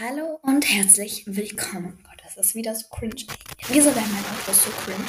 [0.00, 1.98] Hallo und herzlich willkommen.
[1.98, 3.16] Oh Gott, das ist wieder so cringe.
[3.66, 5.04] Wieso wäre mein Auto so cringe?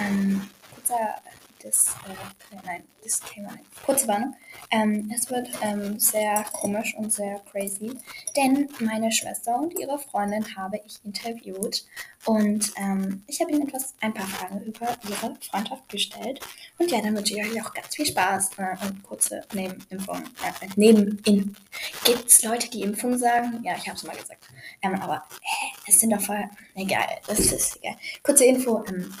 [0.00, 1.22] Ähm, kurzer
[1.62, 4.34] Dis, äh, nein, Disclaimer, nein, kurze Warnung.
[4.70, 7.96] Ähm, es wird ähm, sehr komisch und sehr crazy,
[8.36, 11.84] denn meine Schwester und ihre Freundin habe ich interviewt
[12.24, 16.40] und ähm, ich habe ihnen etwas, ein paar Fragen über ihre Freundschaft gestellt.
[16.78, 20.18] Und ja, dann wünsche ich euch auch ganz viel Spaß äh, und kurze Nebenimpfung.
[20.18, 21.56] Äh, Nebenin
[22.04, 23.60] Gibt es Leute, die Impfung sagen?
[23.64, 24.48] Ja, ich habe es mal gesagt.
[24.82, 26.48] Ähm, aber hä, es sind doch voll.
[26.74, 27.96] Egal, das ist egal.
[28.22, 29.12] Kurze Info: ähm,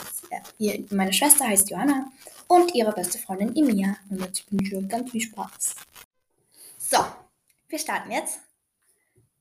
[0.58, 2.10] ihr, Meine Schwester heißt Johanna
[2.52, 3.96] und ihre beste Freundin Emilia.
[4.10, 5.74] Und jetzt wünsche ich euch ganz viel Spaß.
[6.76, 6.98] So,
[7.68, 8.40] wir starten jetzt.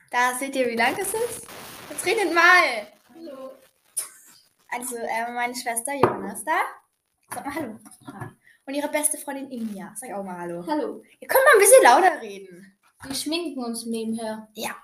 [0.09, 1.45] Da seht ihr, wie lang es ist.
[1.89, 2.87] Jetzt redet mal.
[3.13, 3.51] Hallo.
[4.69, 6.61] Also, äh, meine Schwester Johanna ist da.
[7.33, 7.79] Sag mal Hallo.
[8.65, 9.93] Und ihre beste Freundin Emilia.
[9.97, 10.65] Sag auch mal Hallo.
[10.65, 11.03] Hallo.
[11.19, 12.79] Ihr könnt mal ein bisschen lauter reden.
[13.03, 14.47] Wir schminken uns nebenher.
[14.53, 14.75] Ja.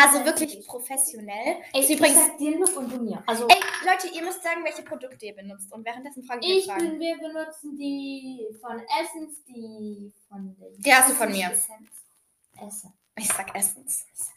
[0.00, 1.56] Also wirklich professionell.
[1.72, 3.22] Ey, Ist ich übrigens- sag dir nur und du mir.
[3.26, 5.72] Also, Ey, Leute, ihr müsst sagen, welche Produkte ihr benutzt.
[5.72, 6.90] Und währenddessen fragen wir ich Fragen.
[6.90, 10.56] bin, wir benutzen die von Essence, die von.
[10.78, 11.50] Die hast du von mir.
[11.50, 11.90] Essence.
[12.66, 12.92] Essen.
[13.16, 14.06] Ich sag Essens.
[14.12, 14.32] Essen,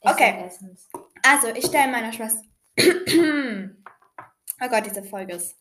[0.00, 0.44] Okay.
[0.46, 0.88] Essence.
[1.22, 2.42] Also, ich stelle meiner Schwester.
[2.78, 5.56] oh Gott, diese Folge ist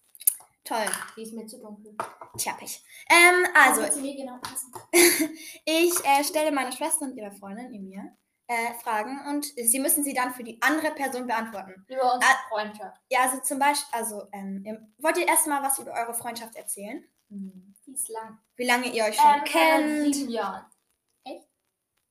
[0.63, 0.85] toll.
[1.15, 1.95] Die ist mir zu dunkel.
[2.37, 2.83] Tja, Pech.
[3.09, 4.71] Ähm, also, genau passen.
[5.65, 8.03] ich äh, stelle meiner Schwester und ihrer Freundin Emilia
[8.47, 11.85] äh, Fragen und sie müssen sie dann für die andere Person beantworten.
[11.87, 12.47] Über unsere Ah.
[12.49, 13.01] Freundschaft.
[13.09, 17.03] Ja, also zum Beispiel, also, ähm, ihr, wollt ihr erstmal was über eure Freundschaft erzählen?
[17.29, 17.75] Hm.
[17.85, 18.39] Die ist lang.
[18.55, 20.15] Wie lange ihr euch schon Ähm, kennt?
[20.15, 20.65] sieben Jahren.
[21.25, 21.47] Echt?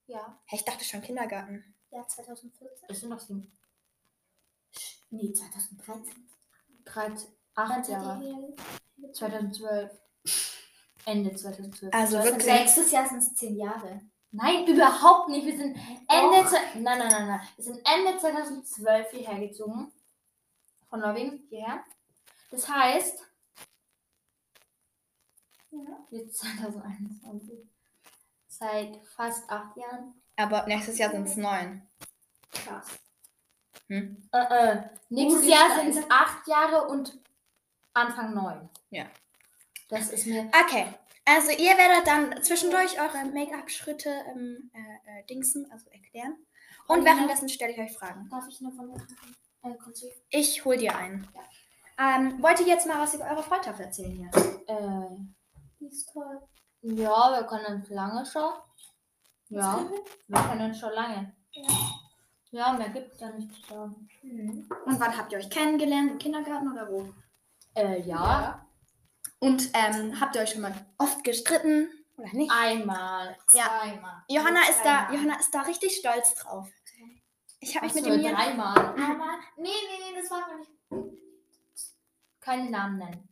[0.06, 0.38] Ja.
[0.46, 1.74] Hey, ich dachte schon Kindergarten.
[1.90, 2.88] Ja, 2014.
[2.88, 3.50] Das sind noch sieben.
[5.10, 6.28] Nee, 2013.
[6.84, 8.54] 13, acht Jahre.
[9.12, 9.90] 2012.
[11.06, 11.94] Ende 2012.
[11.94, 12.46] Also wirklich?
[12.46, 14.00] Nächstes Jahr sind es zehn Jahre.
[14.32, 15.46] Nein, überhaupt nicht.
[15.46, 15.76] Wir sind
[16.08, 16.42] Ende.
[16.42, 16.52] Doch.
[16.74, 17.40] Nein, nein, nein, nein.
[17.56, 19.92] Wir sind Ende 2012 hierher gezogen.
[20.88, 21.84] Von Norwegen hierher.
[22.50, 23.22] Das heißt.
[25.70, 26.06] Ja.
[26.10, 27.58] Jetzt 2021.
[28.48, 30.14] Seit fast acht Jahren.
[30.36, 31.86] Aber nächstes Jahr sind es neun.
[32.50, 32.98] Krass.
[33.88, 34.28] Hm?
[34.32, 34.82] Äh, äh.
[35.08, 37.18] Nächstes Jahr sind es acht Jahre und
[37.94, 38.68] Anfang neun.
[38.90, 39.06] Ja.
[39.88, 40.50] Das ist mir.
[40.64, 40.94] Okay.
[41.28, 46.36] Also ihr werdet dann zwischendurch eure Make-up-Schritte ähm, äh, äh, dingsen, also erklären.
[46.86, 48.28] Und währenddessen stelle ich euch Fragen.
[48.30, 48.90] Darf ich noch von
[49.64, 49.74] äh?
[50.30, 51.26] Ich hol dir ein.
[51.98, 54.30] Ähm, wollt ihr jetzt mal was über eure Freundschaft erzählen hier?
[54.68, 55.16] Äh.
[55.80, 56.40] Die ist toll.
[56.82, 58.52] Ja, wir können lange schon.
[59.48, 59.84] Ja,
[60.28, 61.34] wir können schon lange.
[61.50, 61.62] Ja.
[62.52, 64.08] Ja, mehr gibt es da nicht zu sagen.
[64.22, 66.12] Und wann habt ihr euch kennengelernt?
[66.12, 67.08] Im Kindergarten oder wo?
[67.74, 68.65] Äh, ja.
[69.38, 72.50] Und ähm, habt ihr euch schon mal oft gestritten oder nicht?
[72.50, 73.64] Einmal, Ja.
[73.80, 74.22] zweimal.
[74.28, 75.12] Johanna ist da.
[75.12, 76.68] Johanna ist da richtig stolz drauf.
[77.60, 78.32] Ich habe mich mit dem hier.
[78.34, 78.94] dreimal.
[78.94, 79.38] Einmal.
[79.56, 80.70] Nee, nee, nee, das war gar nicht.
[82.40, 83.28] Keine Namen nennen.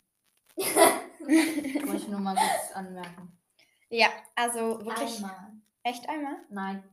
[0.57, 3.39] Wollte ich nur mal kurz anmerken.
[3.89, 5.53] Ja, also wirklich Einmal.
[5.85, 6.37] echt einmal.
[6.51, 6.85] Nein.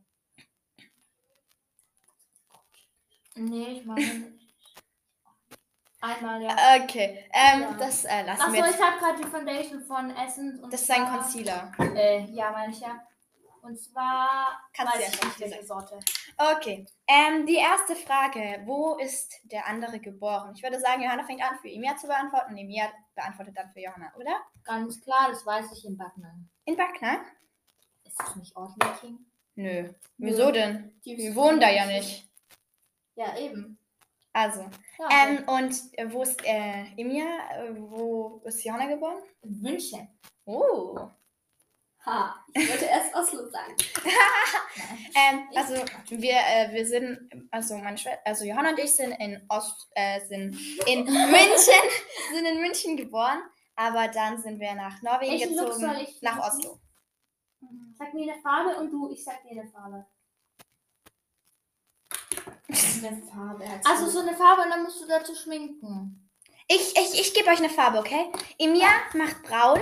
[3.36, 4.40] Nee, ich meine.
[6.02, 6.56] Einmal, ja.
[6.84, 7.74] Okay, ähm, Ja.
[7.80, 8.76] das äh, lassen Achso, wir jetzt.
[8.80, 11.72] ich habe gerade die Foundation von Essence und Das ist ein Concealer.
[11.96, 13.00] Äh, ja, meine ich ja.
[13.62, 16.00] Und zwar Kannst du weiß ja ich nicht, welche Sorte.
[16.38, 16.84] Okay.
[17.08, 20.54] Ähm, die erste Frage: Wo ist der andere geboren?
[20.56, 22.58] Ich würde sagen, Johanna fängt an, für Emia zu beantworten.
[22.58, 24.42] Emia beantwortet dann für Johanna, oder?
[24.64, 26.50] Ganz klar, das weiß ich in Backnang.
[26.66, 27.20] In Backnang?
[28.04, 29.20] Ist das nicht Ortmaking?
[29.54, 29.94] Nö.
[30.18, 31.00] Wieso denn?
[31.06, 32.28] Die Wir wohnen da ja nicht.
[33.16, 33.78] Ja, eben.
[34.34, 34.62] Also.
[34.98, 37.26] Ja, Ähm, und äh, wo ist äh, Emia?
[37.54, 39.18] Äh, wo ist Johanna geboren?
[39.42, 40.08] in München.
[40.46, 40.98] Oh.
[42.06, 43.76] Ha, ich wollte erst Oslo sagen.
[45.14, 45.76] Ähm, also
[46.10, 50.22] wir, äh, wir sind, also meine Schwester, also Johanna und ich sind in Ost, äh,
[50.26, 51.82] sind in München,
[52.34, 53.42] sind in München geboren,
[53.76, 56.40] aber dann sind wir nach Norwegen Welchen gezogen, nach?
[56.40, 56.80] Oslo.
[57.98, 60.06] Sag mir eine Farbe und du, ich sag dir eine Farbe.
[62.84, 63.66] Eine Farbe.
[63.86, 66.30] Also so eine Farbe und dann musst du dazu schminken.
[66.68, 68.32] Ich, ich, ich gebe euch eine Farbe, okay?
[68.58, 69.82] Emilia macht braun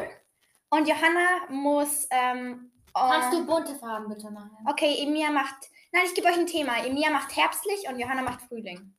[0.70, 4.58] und Johanna muss, ähm, Kannst du bunte Farben bitte machen?
[4.68, 5.56] okay, Emilia macht,
[5.92, 6.84] nein, ich gebe euch ein Thema.
[6.84, 8.96] Emilia macht herbstlich und Johanna macht Frühling.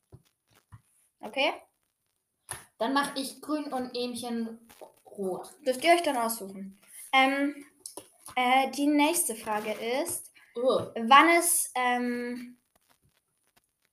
[1.20, 1.52] Okay?
[2.79, 4.69] Dann mache ich grün und Ähmchen
[5.05, 5.50] rot.
[5.67, 6.81] Dürft ihr euch dann aussuchen.
[7.12, 7.67] Ähm,
[8.37, 10.87] äh, die nächste Frage ist, Oh.
[11.06, 12.56] wann ist, ähm,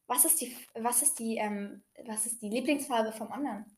[0.07, 3.77] was ist die, was ist die, ähm, was ist die Lieblingsfarbe vom anderen?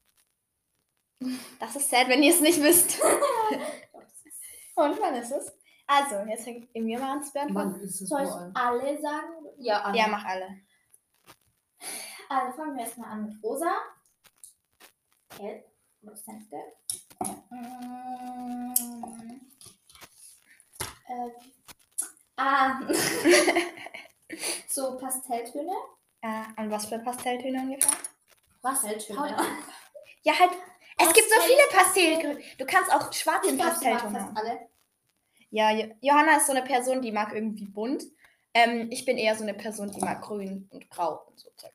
[1.60, 3.02] Das ist sad, wenn ihr es nicht wisst.
[4.76, 5.52] Und wann ist es?
[5.86, 7.90] Also, jetzt fängt mir mal an zu beantworten.
[7.90, 9.46] Soll ich alle sagen?
[9.58, 9.98] Ja, alle.
[9.98, 10.62] Ja, mach alle.
[12.30, 13.76] Also fangen wir erstmal an mit rosa.
[15.36, 15.66] Gelb.
[16.02, 16.78] Was ist denn gelb?
[17.50, 18.74] Mm.
[21.08, 21.32] Äh,
[22.38, 22.80] ah.
[24.70, 25.74] so Pastelltöne.
[26.22, 27.92] Äh, und was für Pastelltöne ungefähr?
[28.62, 28.82] Was?
[28.82, 29.36] Pastelltöne.
[30.24, 30.52] Ja, halt.
[30.98, 32.42] Es gibt so viele Pastelltöne.
[32.58, 34.36] Du kannst auch sie mag Pastelltöne haben.
[34.38, 34.70] alle.
[35.50, 38.04] Ja, Jo- Johanna ist so eine Person, die mag irgendwie bunt.
[38.54, 41.72] Ähm, ich bin eher so eine Person, die mag grün und grau und so Zeug.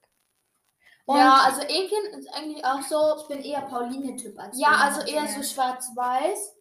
[1.07, 3.17] Und ja, also Ekin ist eigentlich auch so.
[3.23, 6.55] Ich bin eher Pauline-Typ als Ja, also eher so schwarz-weiß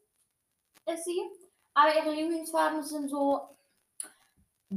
[0.85, 1.21] ist sie.
[1.73, 3.52] Aber ihre Lieblingsfarben sind so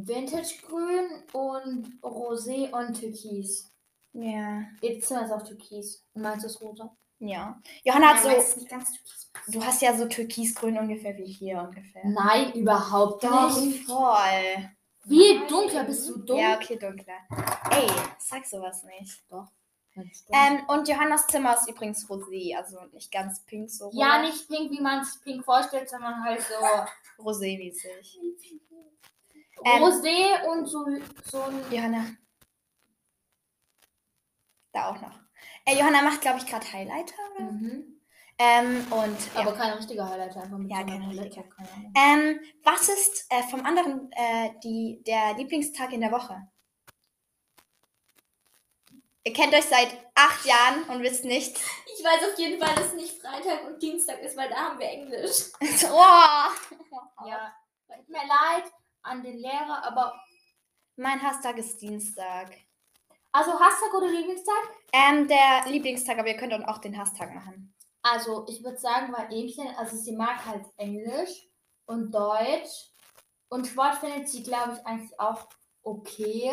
[0.04, 3.72] Vintage-Grün und Rosé und Türkis.
[4.12, 6.04] ja, Ihr Zimmer ist auch Türkis.
[6.14, 6.94] Und meins ist rosa.
[7.19, 7.60] ja.
[7.84, 8.66] Johanna hat meins so,
[9.52, 12.02] du hast ja so türkisgrün ungefähr wie hier ungefähr.
[12.04, 13.87] Nein, überhaupt Doch, nicht.
[13.87, 14.70] voll.
[15.04, 15.48] Wie Nein.
[15.48, 16.38] dunkler bist du dumm?
[16.38, 17.19] Ja, okay, dunkler.
[17.70, 17.87] Ey,
[18.19, 19.22] sag sowas nicht.
[19.31, 19.46] Doch.
[20.31, 23.90] Ähm, und Johannas Zimmer ist übrigens rosé, also nicht ganz pink so.
[23.94, 24.22] ja, rosa.
[24.28, 26.54] nicht pink, wie man es pink vorstellt, sondern halt so
[27.22, 28.19] Rosé-mäßig.
[29.64, 30.87] Ähm, Rosé und so,
[31.25, 31.64] so ein.
[31.70, 32.06] Johanna.
[34.73, 35.19] Da auch noch.
[35.64, 37.14] Äh, Johanna macht, glaube ich, gerade Highlighter?
[37.38, 38.00] Mhm.
[38.38, 39.56] Ähm, und Aber ja.
[39.56, 41.44] kein richtiger Highlighter, einfach mit Ja, kein richtiger.
[41.97, 46.47] Ähm, was ist äh, vom anderen äh, die, der Lieblingstag in der Woche?
[49.25, 51.56] Ihr kennt euch seit acht Jahren und wisst nicht.
[51.99, 54.79] Ich weiß auf jeden Fall, dass es nicht Freitag und Dienstag ist, weil da haben
[54.79, 55.50] wir Englisch.
[55.91, 57.26] oh.
[57.26, 57.56] Ja,
[57.88, 58.70] tut mir leid
[59.06, 60.12] an den Lehrer, aber.
[60.97, 62.50] Mein Hasstag ist Dienstag.
[63.32, 64.55] Also Hashtag oder Lieblingstag?
[64.93, 67.75] Ähm, der Lieblingstag, aber ihr könnt dann auch den Hasstag machen.
[68.03, 71.47] Also, ich würde sagen, weil Ähnchen, also sie mag halt Englisch
[71.87, 72.93] und Deutsch.
[73.49, 75.49] Und Sport findet sie, glaube ich, eigentlich auch
[75.82, 76.52] okay.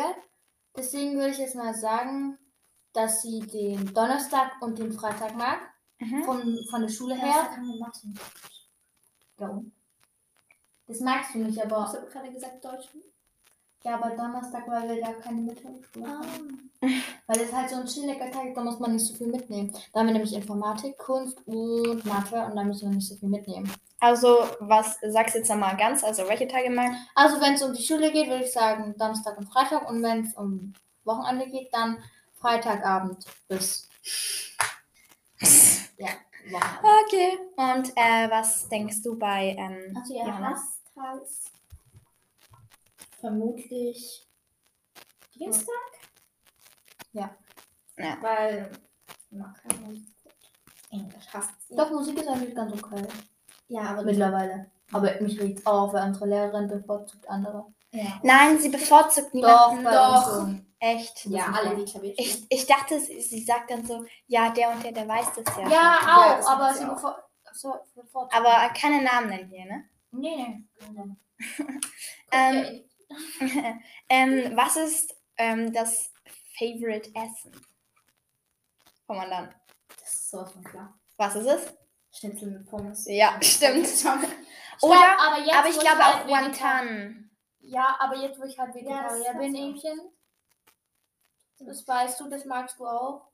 [0.76, 2.38] Deswegen würde ich jetzt mal sagen,
[2.92, 5.60] dass sie den Donnerstag und den Freitag mag.
[5.98, 6.24] Mhm.
[6.24, 7.50] Von, von der Schule Ja, her.
[7.52, 8.08] haben wir Mathe.
[9.38, 9.72] Ja, und?
[10.86, 11.86] Das magst du nicht, Ich aber.
[11.86, 12.88] habe gerade gesagt Deutsch.
[13.84, 16.20] Ja, aber Donnerstag, weil wir da keine Mittelschule Ah.
[16.24, 16.70] haben.
[17.26, 19.74] Weil das halt so ein chilliger Tag ist, da muss man nicht so viel mitnehmen.
[19.92, 23.28] Da haben wir nämlich Informatik, Kunst und Mathe und da müssen wir nicht so viel
[23.28, 23.70] mitnehmen.
[24.00, 26.02] Also, was sagst du jetzt nochmal ganz?
[26.02, 26.92] Also, welche Tage mag?
[27.14, 30.24] Also wenn es um die Schule geht, würde ich sagen Donnerstag und Freitag und wenn
[30.26, 30.72] es um
[31.04, 32.02] Wochenende geht, dann
[32.38, 33.88] Freitagabend bis
[35.98, 36.08] ja,
[36.50, 36.88] Wochenende.
[37.06, 37.38] Okay.
[37.56, 40.62] Und äh, was denkst du bei ähm, Also ja, Johanna?
[41.22, 41.50] Ist
[43.20, 44.28] vermutlich
[45.34, 45.74] Dienstag.
[47.12, 47.30] Ja.
[47.96, 48.16] Ja.
[48.20, 48.70] Weil
[49.30, 50.06] mag keine Musik.
[50.90, 51.74] Englisch hasst sie.
[51.74, 53.06] Doch, Musik ist eigentlich ganz okay.
[53.68, 54.70] Ja, aber Mittlerweile.
[54.92, 57.66] Aber mich regt auf, weil unsere Lehrerin bevorzugt andere.
[57.90, 59.84] Ja, Nein, sie bevorzugt Doch, niemanden.
[59.84, 60.24] Doch.
[60.26, 60.54] so.
[60.78, 61.24] Echt.
[61.26, 62.28] ja alle, die Klavier spielen.
[62.28, 65.56] Ich, ich dachte, sie, sie sagt dann so, ja, der und der, der weiß das
[65.56, 65.62] ja.
[65.62, 66.94] Ja, Ja, auch, das aber sie sie auch.
[66.94, 68.36] bevor, so, bevorzugt.
[68.36, 69.84] Aber keine Namen nennen hier, ne?
[70.20, 71.16] Nee, nee.
[72.32, 72.84] Ähm,
[74.08, 76.10] ähm, was ist ähm, das
[76.58, 77.52] Favorite Essen?
[79.06, 79.54] Komm mal dann.
[80.00, 80.98] Das ist sowas von klar.
[81.16, 81.74] Was ist es?
[82.12, 83.06] Schnitzel mit Pommes.
[83.06, 83.86] Ja, stimmt.
[84.80, 87.30] Oder, aber, jetzt, aber ich glaube halt auch Wonton.
[87.60, 89.62] Ja, aber jetzt, wo ich halt Vegetarier ist bin, so.
[89.62, 90.00] Ähnchen,
[91.60, 93.30] das weißt du, das magst du auch.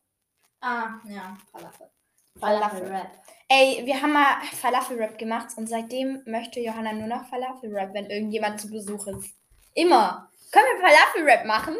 [0.60, 1.90] Ah, ja, Falafel.
[2.38, 3.10] Falafel.
[3.52, 8.61] Ey, wir haben mal Falafel-Rap gemacht und seitdem möchte Johanna nur noch Falafel-Rap, wenn irgendjemand
[8.61, 9.35] zu Besuch ist.
[9.75, 10.30] Immer.
[10.52, 11.76] Können wir Falafel-Rap machen?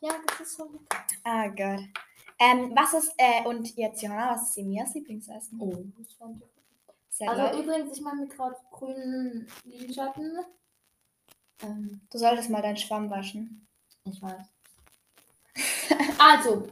[0.00, 1.04] Ja, das ist so lecker.
[1.24, 1.84] Ah Gott.
[2.38, 5.60] Ähm, was ist, äh, und jetzt Johanna, was ist Emias Lieblingsessen?
[5.60, 5.84] Oh.
[7.10, 7.62] Sehr Also laut.
[7.62, 10.38] übrigens, ich mache mir gerade grünen Lidschatten.
[11.62, 13.68] Ähm, Du solltest mal deinen Schwamm waschen.
[14.04, 14.46] ich weiß.
[16.18, 16.66] also,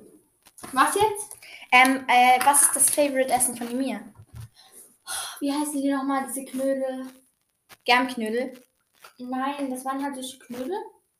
[0.73, 1.38] was jetzt?
[1.71, 4.01] Ähm, äh, was ist das Favorite-Essen von Emir?
[5.41, 7.07] Wie heißen die nochmal, diese Knödel?
[7.85, 8.63] Germknödel.
[9.19, 10.77] Nein, das waren halt solche Knödel.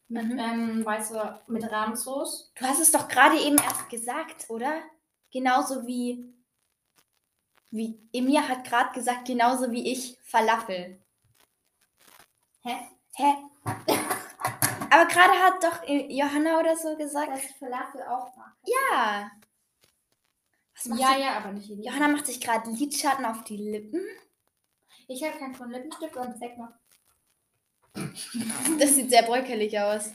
[0.09, 0.39] Mit, Mhm.
[0.39, 2.51] ähm, weißt du, mit Rahmsoße.
[2.55, 4.83] Du hast es doch gerade eben erst gesagt, oder?
[5.31, 6.35] Genauso wie.
[7.71, 11.03] Wie Emir hat gerade gesagt, genauso wie ich Falafel.
[12.63, 12.77] Hä?
[13.17, 13.35] Hä?
[14.91, 17.31] Aber gerade hat doch Johanna oder so gesagt.
[17.31, 18.55] Dass ich Falafel auch mag.
[18.65, 19.31] Ja.
[20.85, 21.21] Ja, sie?
[21.23, 21.83] ja, aber nicht jeder.
[21.83, 24.01] Johanna macht sich gerade Lidschatten auf die Lippen.
[25.09, 26.79] Ich habe keinen von Lippenstift und zeig mal.
[28.79, 30.11] Das sieht sehr bröckelig aus.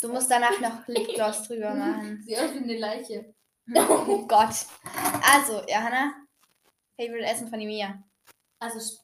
[0.00, 2.22] Du musst danach noch Lipgloss drüber machen.
[2.22, 3.34] Sieht aus wie eine Leiche.
[3.74, 4.66] Oh Gott.
[5.22, 6.14] Also, Johanna,
[6.96, 8.02] Favorite Essen von Emir.
[8.58, 8.98] Also,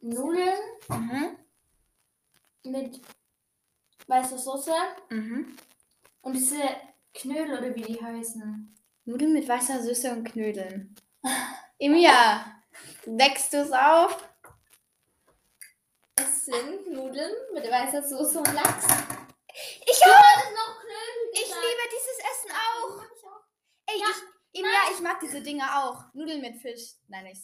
[0.00, 0.54] Nudeln
[0.88, 1.36] Mhm.
[2.64, 3.00] mit
[4.06, 4.72] weißer Soße
[5.10, 5.56] Mhm.
[6.22, 6.60] und diese
[7.14, 8.77] Knödel oder wie die heißen.
[9.08, 10.94] Nudeln mit weißer Süße und Knödeln.
[11.78, 12.44] Emilia,
[13.06, 14.22] deckst du es auf?
[16.14, 18.84] Es sind Nudeln mit weißer Soße und Lachs.
[19.86, 20.52] Ich auch!
[20.52, 23.02] noch Knödel Ich liebe dieses Essen auch!
[23.02, 23.44] Ich auch.
[23.86, 26.12] Ey, Ja, ich, Emilia, ich mag diese Dinge auch.
[26.12, 26.96] Nudeln mit Fisch.
[27.06, 27.40] Nein, ich.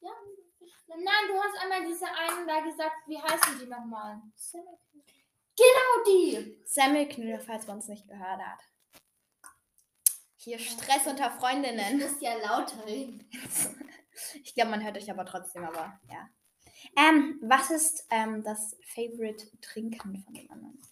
[0.00, 0.10] Ja,
[0.88, 4.20] Nein, du hast einmal diese einen da gesagt, wie heißen die nochmal?
[5.56, 6.62] Genau die!
[6.66, 8.60] Semmelknödel, falls man es nicht gehört hat.
[10.40, 11.98] Hier Stress unter Du Freundinnen.
[11.98, 13.28] musst ja lauter reden.
[14.42, 16.28] Ich glaube, man hört euch aber trotzdem, aber ja.
[16.96, 20.82] Ähm, was ist ähm, das Favorite Trinken von dem anderen?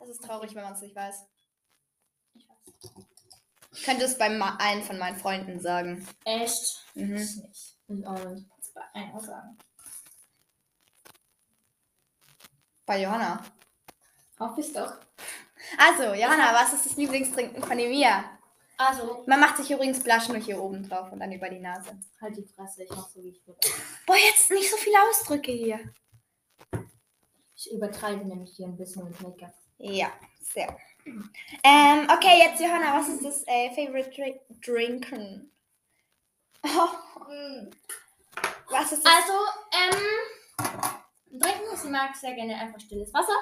[0.00, 1.26] Das ist traurig, wenn man es nicht weiß.
[2.32, 3.04] Ich weiß.
[3.72, 6.08] Ich könnte es bei einen von meinen Freunden sagen.
[6.24, 6.86] Echt?
[6.94, 7.16] Mhm.
[7.16, 7.76] Ich nicht.
[7.86, 9.58] Das bei einer sagen.
[12.86, 13.44] Bei Johanna.
[14.40, 14.94] Hoffe ich doch.
[15.78, 18.24] Also, Johanna, was ist das Lieblingstrinken von Emilia?
[18.76, 21.98] Also, Man macht sich übrigens nur hier oben drauf und dann über die Nase.
[22.20, 23.54] halt die Fresse, ich mach so wie ich will.
[24.06, 25.80] Boah, jetzt nicht so viele Ausdrücke hier.
[27.56, 29.54] Ich übertreibe nämlich hier ein bisschen mit Make-up.
[29.78, 30.76] Ja, sehr.
[31.06, 35.50] Ähm, okay, jetzt Johanna, was ist das äh, Favorite Drink Drinken?
[36.64, 37.70] Oh, Mm.
[38.70, 39.12] was ist das?
[39.12, 39.32] Also,
[39.72, 43.32] ähm, trinken, sie mag sehr gerne einfach stilles Wasser.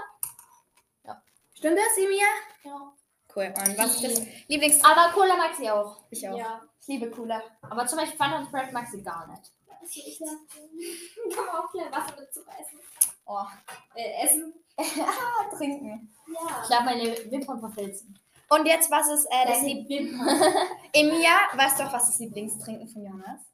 [1.62, 2.26] Stimmt das, Emilia?
[2.64, 2.92] Ja.
[3.37, 3.54] Cool.
[3.57, 4.85] Und was ist das Lieblings...
[4.85, 6.02] Aber Cola mag sie auch.
[6.11, 6.37] Ich auch.
[6.37, 6.61] Ja.
[6.81, 7.40] Ich liebe Cola.
[7.61, 9.52] Aber zum Beispiel Fanta und Sprite mag sie gar nicht.
[9.85, 12.81] Ich kann man auch gleich Wasser dazu essen.
[13.26, 13.47] Oh.
[13.95, 14.52] Äh, essen.
[14.76, 16.12] ah, trinken.
[16.35, 16.62] Ja.
[16.62, 18.19] Ich glaube, meine Wimpern verfilzen.
[18.49, 19.88] Und jetzt, was ist äh, das Deine Lieb...
[19.88, 20.54] Wimpern.
[20.92, 23.47] Emilia, weißt doch, was das Lieblingstrinken von Johanna ist?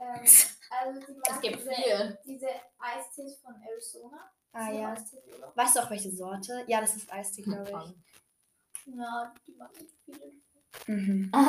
[0.00, 0.24] Ähm,
[0.70, 1.00] also
[1.30, 2.18] Es gibt diese, viel.
[2.24, 4.32] diese Eistees von Arizona.
[4.58, 4.92] Ah ja.
[4.92, 5.52] Eistees, oder?
[5.54, 6.64] Weißt du auch, welche Sorte?
[6.66, 8.94] Ja, das ist Eistee, glaube ich.
[8.94, 10.32] Ja, die mag ich viele.
[10.86, 11.30] Mhm.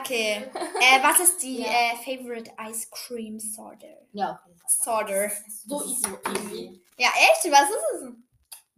[0.00, 0.42] Okay.
[0.80, 1.68] Äh, was ist die Ja.
[1.68, 3.86] äh, Favorite Ice Cream Sorte?
[4.12, 4.40] ja.
[4.68, 5.30] Sorte.
[5.64, 6.82] So ist so easy.
[6.98, 7.44] Ja, echt?
[7.52, 8.02] Was ist es?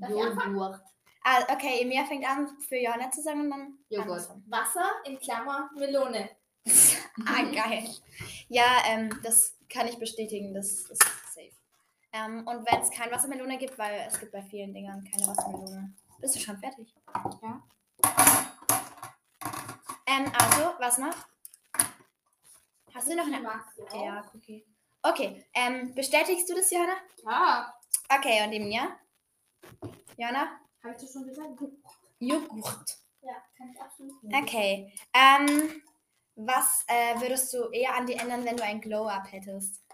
[0.02, 0.54] anfangen?
[0.54, 0.80] Joghurt.
[1.24, 3.78] Ah, okay, Emilia fängt an für Johanna zu sagen und dann.
[3.88, 4.10] Joghurt.
[4.10, 4.44] andersrum.
[4.48, 6.28] Wasser in Klammer Melone.
[7.26, 7.88] ah, geil.
[8.48, 11.02] Ja, ähm, das kann ich bestätigen, das ist.
[12.12, 15.94] Ähm, und wenn es kein Wassermelone gibt, weil es gibt bei vielen Dingern keine Wassermelone.
[16.20, 16.94] Bist du schon fertig?
[17.42, 17.62] Ja.
[20.06, 21.14] Ähm, also, was noch?
[22.94, 23.48] Hast du noch eine.
[23.48, 24.04] auch.
[24.04, 24.66] Ja, Cookie.
[25.02, 26.96] Okay, ähm, bestätigst du das, Johanna?
[27.24, 27.74] Ja.
[28.08, 28.98] Okay, und Emilia?
[30.16, 30.58] Johanna?
[30.82, 31.60] Habe ich das schon gesagt?
[32.18, 32.98] Joghurt.
[33.22, 34.42] Ja, kann ich absolut nicht.
[34.42, 34.92] Okay.
[35.12, 35.82] Ähm,
[36.34, 39.84] was äh, würdest du eher an dir ändern, wenn du ein Glow-Up hättest?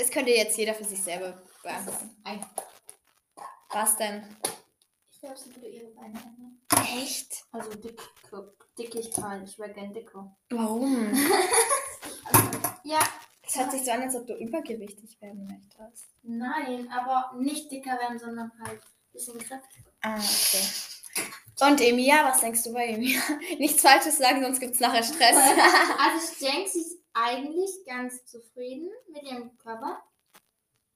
[0.00, 2.16] Das könnte jetzt jeder für sich selber beantworten.
[2.24, 2.40] Ein.
[3.70, 4.24] Was denn?
[5.12, 6.58] Ich glaube, sie würde ihre Beine ändern.
[6.98, 7.44] Echt?
[7.52, 8.00] Also dick,
[8.78, 9.42] Dicklichkeit.
[9.46, 10.36] Ich wäre gern dicker.
[10.48, 11.12] Warum?
[12.82, 12.98] Ja.
[13.46, 16.06] Es hört sich so an, als ob du übergewichtig werden möchtest.
[16.22, 19.90] Nein, aber nicht dicker werden, sondern halt ein bisschen kräftiger.
[20.02, 20.64] Ah, okay.
[21.60, 23.20] Und Emilia, was denkst du bei Emilia?
[23.58, 25.36] Nichts Falsches sagen, sonst gibt es nachher Stress.
[25.98, 30.02] Also ich denke, sie eigentlich ganz zufrieden mit ihrem Körper.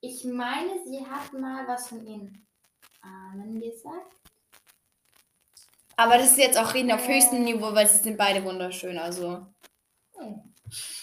[0.01, 2.47] Ich meine, sie hat mal was von ihren
[3.01, 4.15] Armen gesagt.
[5.97, 8.99] Aber das ist jetzt auch Reden auf höchstem Niveau, weil sie sind beide wunderschön.
[8.99, 9.47] Also,
[10.17, 10.55] Hm.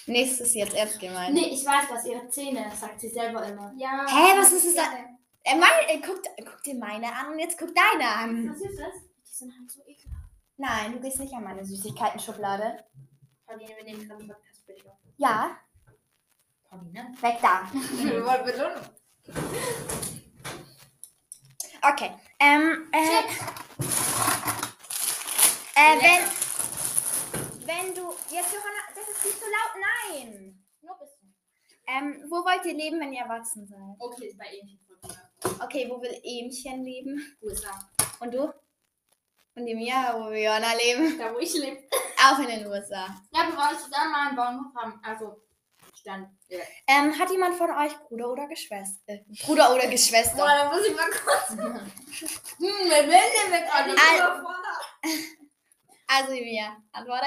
[0.05, 1.33] nächstes ist jetzt ernst gemeint.
[1.33, 3.73] Nee, ich weiß was, ihre Zähne, sagt sie selber immer.
[3.77, 4.05] Ja.
[4.07, 4.83] Hä, was ist es da?
[4.83, 5.05] Ja.
[5.43, 8.49] Äh, mein, äh, guck, guck dir meine an und jetzt guck deine an.
[8.49, 8.93] Was ist das?
[9.25, 10.29] Die sind halt so ekelhaft.
[10.57, 12.85] Nein, du gehst nicht an meine Süßigkeiten-Schublade.
[13.47, 14.97] Pauline, wir nehmen gerade Podcast für dich auf.
[15.21, 15.55] Ja,
[16.67, 17.13] Pauline?
[17.21, 17.69] weg da.
[17.71, 18.81] Wir wollen Belohnung.
[21.83, 22.11] Okay.
[22.39, 23.19] Ähm, äh,
[25.75, 26.23] äh, wenn,
[27.67, 29.75] wenn du, jetzt Johanna, das ist nicht so laut,
[30.09, 30.59] nein.
[30.81, 31.35] Nur bisschen.
[31.85, 33.77] Ähm, wo wollt ihr leben, wenn ihr erwachsen seid?
[33.99, 34.79] Okay, bei Ähnchen
[35.63, 37.37] Okay, wo will Ähmchen leben?
[37.43, 37.87] USA.
[38.21, 38.51] Und du?
[39.53, 41.19] Und die Mia, wo will Johanna leben?
[41.19, 41.83] Da wo ich lebe.
[42.23, 43.07] Auch in den USA.
[43.33, 44.99] Ja, wir wollen zusammen mal einen Baumhof haben.
[45.03, 45.41] Also,
[45.95, 46.29] stand.
[46.47, 46.59] Ja.
[46.87, 48.99] Ähm, hat jemand von euch Bruder oder Geschwister?
[49.07, 50.37] Äh, Bruder oder Geschwister?
[50.37, 51.49] da muss ich mal kurz.
[52.61, 54.45] Hm, wer will denn mit Also, Al-.
[56.07, 57.25] Also, Mia, antworte.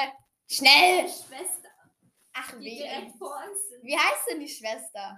[0.49, 1.09] Schnell!
[1.09, 1.71] Schwester,
[2.35, 2.85] Ach, wie?
[3.83, 5.17] Wie heißt denn die Schwester?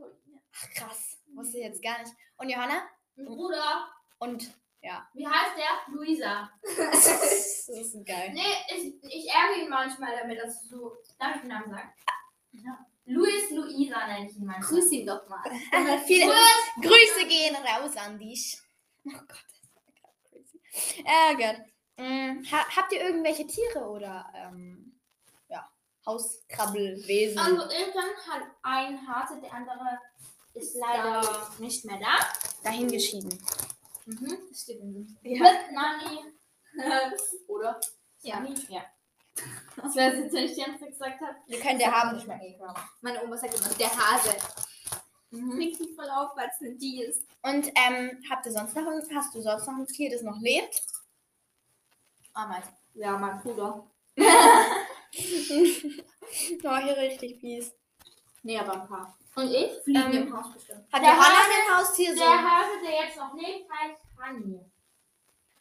[0.00, 1.18] Ach, krass.
[1.34, 2.12] Wusste ich jetzt gar nicht.
[2.36, 2.82] Und Johanna?
[3.16, 3.88] Ein Bruder.
[4.18, 5.08] Und Ja.
[5.12, 5.94] Wie heißt der?
[5.94, 6.50] Luisa.
[6.62, 8.30] das ist geil.
[8.32, 10.96] Nee, ich, ich ärgere ihn manchmal damit, dass du so.
[11.18, 11.92] Darf ich den Namen sagen?
[12.52, 12.86] Ja.
[13.06, 14.80] Luis Luisa nenne ich ihn manchmal.
[14.80, 15.42] Grüß ihn doch mal.
[16.06, 16.32] Viele
[16.80, 18.60] Grüße gehen raus an dich.
[19.06, 21.04] Oh Gott, das gerade crazy.
[21.04, 21.66] Äh, Gott.
[21.96, 25.00] Mm, ha habt ihr irgendwelche Tiere oder ähm,
[25.48, 25.68] ja,
[26.06, 27.38] Hauskrabbelwesen?
[27.38, 29.98] Also Ilkan hat einen Hase, der andere
[30.54, 32.26] ist leider nicht mehr da.
[32.62, 33.42] dahingeschieden?
[34.08, 34.38] Mhm.
[34.48, 35.42] Das steht in dem Ja.
[35.42, 36.32] Mit Nani.
[37.48, 37.78] Oder?
[38.22, 38.42] Ja.
[38.68, 38.82] Ja.
[39.76, 41.36] Das wäre jetzt, wenn ich die ganze Zeit gesagt habe.
[41.46, 42.40] Wir können der haben nicht mehr.
[43.02, 44.34] Meine Oma sagt immer, der Hase.
[45.30, 45.52] Mhm.
[45.52, 47.26] Klingt nicht voll auf, weil es eine die ist.
[47.42, 50.40] Und ähm, habt ihr sonst noch ein, hast du sonst noch ein Tier, das noch
[50.40, 50.82] lebt?
[52.32, 52.72] Ameisen.
[52.94, 53.90] Ja, mein Bruder.
[56.62, 57.72] Oh, hier richtig fies.
[58.48, 59.14] Nee, aber ein paar.
[59.36, 59.82] Und ich?
[59.84, 60.90] Fliegen Ähm, im Haus bestimmt.
[60.90, 62.20] Hat Der Johanna Hase- ein Haustier so?
[62.20, 64.60] Der Hase, der jetzt noch lebt, heißt Honey.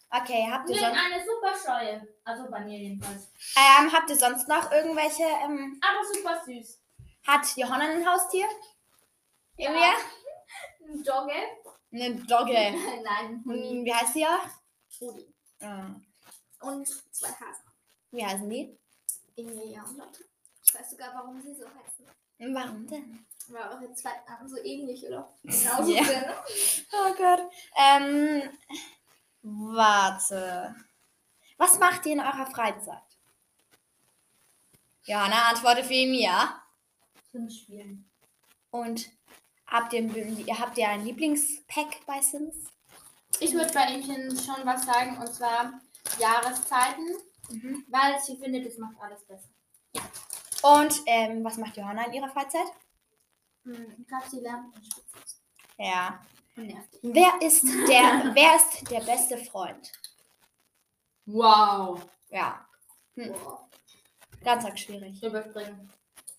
[0.10, 2.08] Okay, habt ihr, Wir sonst, eine super Scheue.
[2.24, 3.28] Also bei mir jedenfalls.
[3.58, 6.80] ähm, habt ihr sonst noch irgendwelche, ähm, Aber super süß.
[7.28, 8.48] hat Johanna ein Haustier?
[9.58, 9.70] Ja.
[9.70, 9.94] Emilia?
[10.88, 11.34] Ein Dogge.
[11.92, 12.54] Eine Dogge.
[13.04, 13.44] Nein.
[13.46, 14.40] Hm, Wie heißt sie ja?
[15.02, 15.28] Rudi.
[15.60, 15.88] Ah,
[16.62, 17.66] Und zwei Hasen.
[18.12, 18.80] Wie heißen die?
[19.36, 20.24] Emilia und Lotte.
[20.68, 22.54] Ich weiß sogar, warum sie so heißen.
[22.54, 23.26] Warum denn?
[23.48, 26.04] Weil eure zwei Namen so ähnlich oder genauso Ja.
[26.04, 26.26] sind.
[26.92, 27.50] Oh Gott.
[27.78, 28.50] Ähm,
[29.42, 30.76] warte.
[31.58, 33.02] Was macht ihr in eurer Freizeit?
[35.06, 36.62] Johanna, antworte für ihn ja.
[37.32, 38.10] Sims spielen.
[38.72, 39.10] Und
[39.66, 42.56] habt ihr, ihr habt ihr ein Lieblingspack bei Sims?
[43.40, 45.80] Ich würde bei Ihnen schon was sagen, und zwar
[46.20, 47.16] Jahreszeiten,
[47.50, 47.86] Mhm.
[47.88, 49.48] weil sie findet, es macht alles besser.
[50.76, 52.68] Und ähm, was macht Johanna in ihrer Freizeit?
[53.64, 54.76] Hm, Ich glaube, sie lernt.
[55.78, 56.22] Ja.
[56.56, 56.76] Dich.
[57.04, 59.92] Wer ist der, wer ist der beste Freund?
[61.26, 62.02] Wow.
[62.30, 62.66] Ja,
[63.16, 63.34] Hm.
[64.44, 65.22] Ganz arg schwierig.
[65.24, 65.90] Überspringen.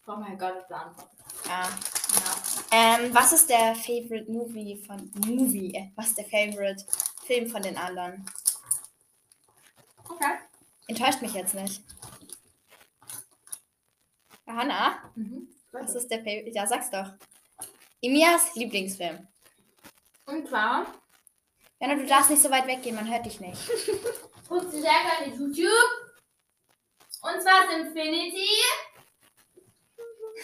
[0.06, 1.18] Oh mein Gott, beantwortet.
[1.46, 1.62] Ja.
[1.62, 2.98] Ja.
[2.98, 5.74] Ähm, was ist der Favorite Movie von Movie?
[5.74, 6.84] äh, Was ist der Favorite
[7.26, 8.24] Film von den anderen?
[10.08, 10.38] Okay.
[10.86, 11.82] Enttäuscht mich jetzt nicht.
[14.48, 15.48] Johanna, Mhm.
[15.72, 16.50] was ist der Favorite?
[16.50, 17.12] Ja, sag's doch.
[18.00, 19.28] Emias Lieblingsfilm.
[20.26, 20.86] Und zwar
[21.80, 23.60] Jana, du darfst nicht so weit weggehen, man hört dich nicht.
[24.48, 25.90] guckt sie sehr gerne YouTube.
[27.20, 28.48] Und zwar ist Infinity.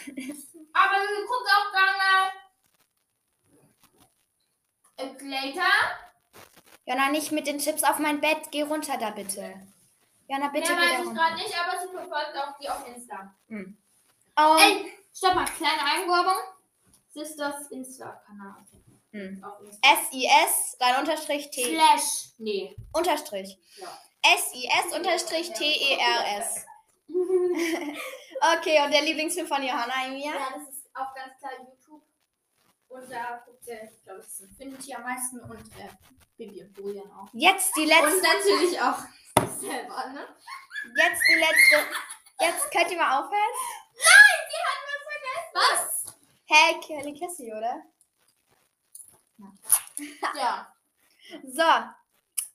[0.73, 1.95] Aber sie guckt auch gerne
[5.31, 5.73] Later.
[6.87, 8.51] Jana, nicht mit den Chips auf mein Bett.
[8.51, 9.55] Geh runter da bitte.
[10.29, 13.35] Jana, bitte geh weiß ich gerade nicht, aber sie verfolgt auch die auf Insta.
[14.37, 16.39] Oh, Ey, stopp mal, kleine Einwerbung.
[17.13, 18.57] Sisters Insta-Kanal.
[19.13, 19.45] hm.
[19.83, 21.63] S-I-S, dann Unterstrich T.
[21.77, 22.31] Slash.
[22.39, 22.75] Nee.
[22.93, 23.57] Unterstrich.
[23.77, 23.99] Ja.
[24.23, 26.65] S-I-S unterstrich T-E-R-S.
[28.59, 30.33] Okay, und der Lieblingsfilm von Johanna, Emilia?
[30.35, 32.03] Ja, das ist auch ganz klar YouTube.
[32.89, 35.89] Und da guckt ihr, ich glaube, das ist Infinity am meisten und äh,
[36.37, 37.29] Bibi und Julian auch.
[37.33, 38.23] Jetzt die Und letzte.
[38.23, 38.99] natürlich auch
[39.61, 40.27] selber, ne?
[40.97, 41.89] Jetzt die letzte.
[42.41, 43.55] Jetzt könnt ihr mal aufhören.
[45.55, 46.13] Was?
[46.47, 47.83] Hey, Kelly Cassie, oder?
[50.37, 50.69] Ja.
[51.43, 51.63] So.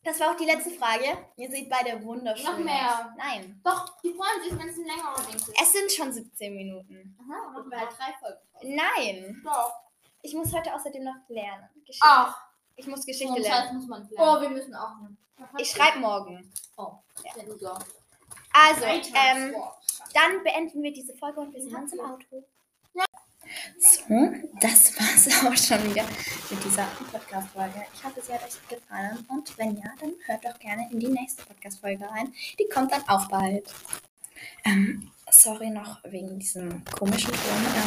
[0.03, 1.17] Das war auch die letzte Frage.
[1.37, 2.45] Ihr seht beide wunderschön.
[2.45, 2.99] Noch mehr.
[2.99, 3.05] aus.
[3.17, 3.59] Nein.
[3.63, 5.49] Doch, die freuen sich, wenn es ein längerer Ding ist.
[5.61, 7.17] Es sind schon 17 Minuten.
[7.19, 8.75] Aha, wir halt drei Folgen.
[8.75, 9.41] Nein.
[9.43, 9.73] Doch.
[10.21, 11.67] Ich muss heute außerdem noch lernen.
[11.85, 12.07] Geschichte.
[12.07, 12.39] Ach,
[12.75, 13.63] Ich muss Geschichte lernen.
[13.65, 14.41] Scheiß muss man Oh, lernen.
[14.41, 14.95] wir müssen auch.
[15.01, 15.17] Ne?
[15.57, 16.53] Ich schreibe morgen.
[16.77, 16.93] Oh,
[17.59, 17.79] ja.
[18.53, 19.55] Also, ähm,
[20.13, 22.45] dann beenden wir diese Folge und wir sehen uns im Auto.
[23.79, 26.03] So, das war's auch schon wieder
[26.49, 27.85] mit dieser Podcast-Folge.
[27.93, 29.25] Ich hoffe, sie hat euch gefallen.
[29.27, 32.33] Und wenn ja, dann hört doch gerne in die nächste Podcast-Folge rein.
[32.59, 33.73] Die kommt dann auch bald.
[34.65, 37.65] Ähm, sorry noch wegen diesem komischen Ton.
[37.75, 37.83] Ähm,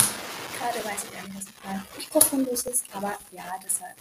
[0.58, 2.84] gerade weiß ich gar nicht, was gerade Mikrofon ist.
[2.94, 3.96] Aber ja, deshalb.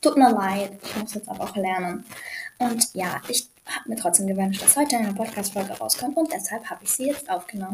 [0.00, 0.78] Tut mir leid.
[0.82, 2.04] Ich muss jetzt aber auch lernen.
[2.58, 6.16] Und ja, ich habe mir trotzdem gewünscht, dass heute eine Podcast-Folge rauskommt.
[6.16, 7.62] Und deshalb habe ich sie jetzt aufgenommen.